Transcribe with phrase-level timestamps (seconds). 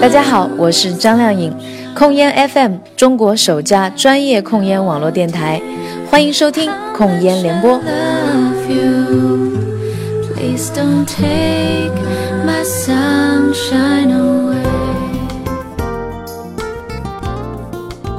[0.00, 1.54] 大家好，我是张靓颖，
[1.94, 5.62] 控烟 FM 中国首家专业控烟网络电台，
[6.10, 7.80] 欢迎收听控烟联播。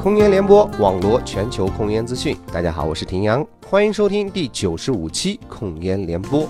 [0.01, 2.35] 控烟联播网罗全球控烟资讯。
[2.51, 6.47] 大家好，我是庭阳，欢迎收听第九十五期控烟联播。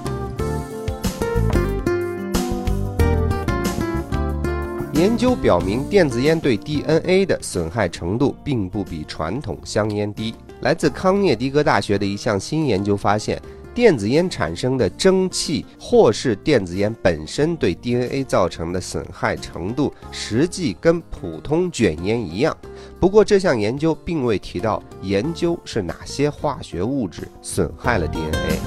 [5.04, 10.34] 研究表明，电子烟对 DNA 的损害程度并不比传统香烟低。
[10.62, 13.38] 来自康涅狄格大学的一项新研究发现。
[13.76, 22.56] 电子烟产生的蒸汽，或是电子烟本身对 DNA 造成的损害程度，实际跟普通卷烟一样。
[22.98, 28.60] 不过，这项研究并未提到研究是哪些化学物质损害了 DNA。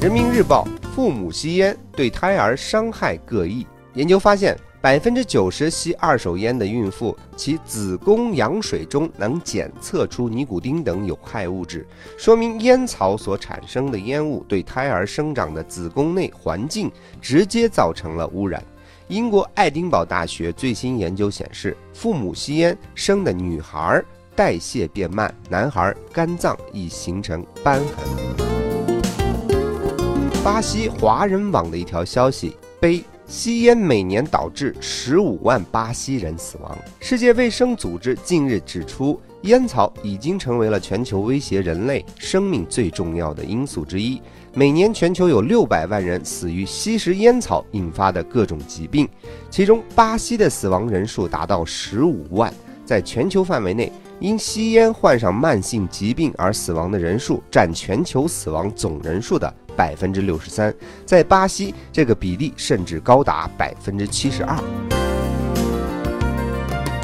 [0.00, 0.66] 人民日报：
[0.96, 3.64] 父母吸烟对胎儿伤害各异。
[3.96, 4.56] 研究发现。
[4.78, 11.84] 百分之九十吸二手烟的孕妇，其子宫羊水中能检测出尼古丁等有害物质，
[12.16, 16.88] 说明烟草所产生的烟雾对胎儿生长的子宫内环境
[17.20, 18.62] 直接造成了污染。
[19.08, 24.00] 英国爱丁堡大学最新研究显示，父母吸烟生的女孩
[24.36, 28.06] 代谢变慢，男孩肝脏易形成瘢痕。
[30.44, 33.02] 巴西华人网的一条消息：悲。
[33.26, 36.78] 吸烟每年导致十五万巴西人死亡。
[37.00, 44.20] 世界卫生组织近日指出，烟草已经成为了全球威胁人类生命最重要的因素之一。
[44.54, 49.08] 每年全球有六百万人死于吸食烟草引发的各种疾病，
[49.50, 52.52] 其中巴西的死亡人数达到十五万。
[52.84, 53.90] 在全球范围内，
[54.20, 59.52] 因吸烟患上慢性疾病而死亡的人数占全球死亡总人数的。
[59.76, 60.74] 百分之六十三，
[61.04, 64.56] 在巴西，这个比例甚至高达百分之七十二。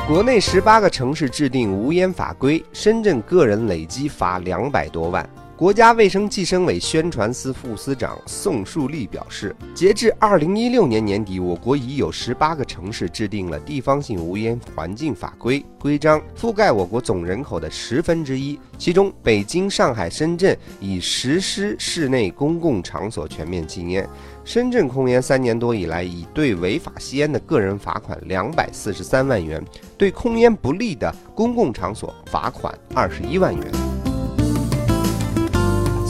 [0.09, 5.29] 国内十八个城市制定无烟法规，深圳个人累计罚两百多万。
[5.63, 18.59] 国家卫生计生委宣传司副司长宋树立表示，截至二零一六年年底，我国已有十八个城市制定了地方性无烟环境法规规章，覆盖我国总人口的十分之一。
[18.77, 24.05] 其中，北京、上海、深圳已实施室内公共场所全面禁烟。
[24.45, 29.65] 深圳控烟三年多以来，已对违法吸烟的个人罚款两百四十三万元，
[29.97, 33.92] 对控烟不利的公共场所罚款二十一万元。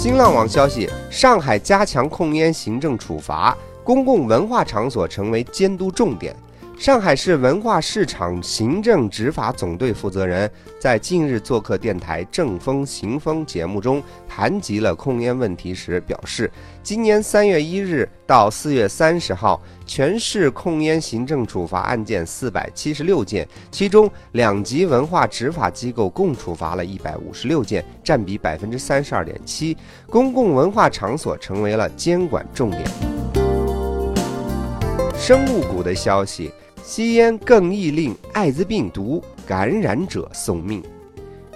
[0.02, 6.34] 新浪网消息：上海加强控烟行政处罚，公共文化场所成为监督重点。
[6.82, 10.50] 上海市文化市场行政执法总队负责人
[10.80, 16.50] 在近日做客电台《正风行风》节目中谈及了控烟问题时表示，
[16.82, 29.76] 今年三月一日到四月三十号，全市控烟行政处罚案件四百七十六件，其中两级文化执法机构共处罚了一百五十六件，占比百分之三十二点七，
[30.10, 32.82] 公共文化场所成为了监管重点。
[35.16, 36.52] 生物股的消息。
[36.82, 40.82] 吸烟更易令艾滋病毒感染者送命。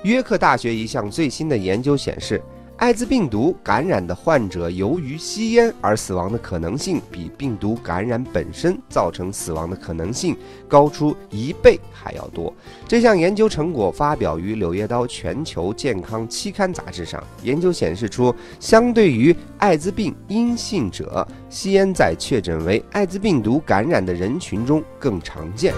[0.03, 2.43] 约克大学一项最新的研究显示。
[2.79, 10.37] 艾滋病毒感染的患者由于吸烟而死亡的可能性，比病毒感染本身造成死亡的可能性
[10.69, 12.53] 高出一倍还要多。
[12.87, 17.23] 这项研究成果发表于《柳叶刀全球健康期刊》杂志上。
[17.43, 25.75] 研究显示出，相对于艾滋病阴性者，吸烟在确诊为艾滋病毒感染的人群中更常见。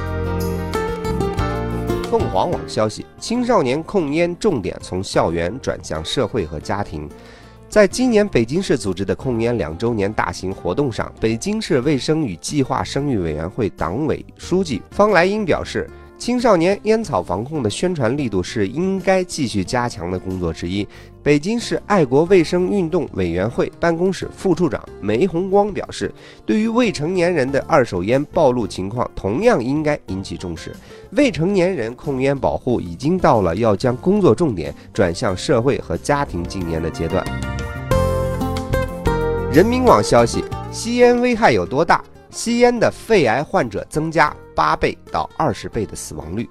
[2.11, 7.07] 凤凰网消息：青少年控烟重点从校园转向社会和家庭。
[7.69, 15.87] 在今年北京市组织的控烟两周年大型活动上，北京市卫生与计划生育委员会党委书记方来英表示。
[16.19, 20.87] 青少年烟草防控的宣传力度是应该继续加强的工作之一。
[21.23, 26.13] 北京市爱国卫生运动委员会办公室副处长梅红光表示，
[26.45, 30.75] 对于未成年人的二手烟暴露情况，同样应该引起重视。
[31.11, 37.25] 未成年人控烟保护已经到了要将工作重点转向社会和家庭禁烟的阶段。
[39.53, 42.03] 人民网消息：吸烟危害有多大？
[42.31, 44.35] 吸烟的肺癌患者增加。
[44.59, 46.51] 八倍到二十倍的死亡率。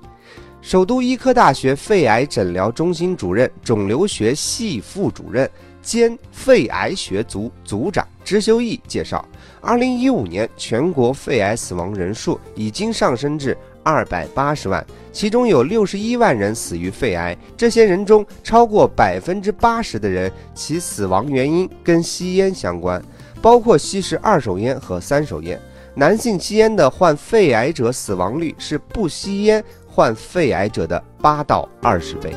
[0.61, 5.49] 首都医科大学肺癌诊疗中心主任、肿瘤学系副主任
[5.81, 9.23] 兼肺癌学组组长支修义介绍，
[9.59, 17.37] 二零一五年全国肺癌死亡人数已经上升至二百八十万，其中有六十一万人死于肺癌。
[17.57, 23.03] 这些人中，超过百分之八十的人其死亡原因跟吸烟相关。
[23.39, 25.61] 包括吸食二手烟和三手烟。
[25.99, 32.35] 男性吸烟的患肺癌者死亡率是不吸烟患肺癌者的八到二十倍。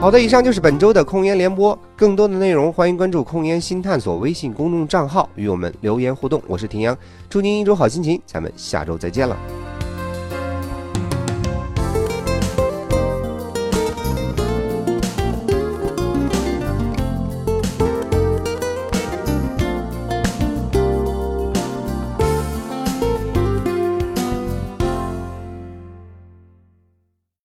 [0.00, 1.76] 好的，以上就是本周的控烟联播。
[1.96, 6.40] 更多的内容，欢迎关注“控烟新探索”微信公众账号，与我们留言互动。
[6.46, 6.96] 我是庭阳，
[7.28, 9.36] 祝您一周好心情，咱们下周再见了。